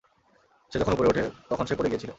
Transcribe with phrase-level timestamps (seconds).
[0.71, 2.09] সে যখন উপরে উঠে, তখন সে পড়ে গিয়েছিল।